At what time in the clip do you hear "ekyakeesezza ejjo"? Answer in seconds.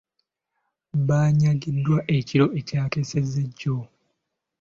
2.59-3.77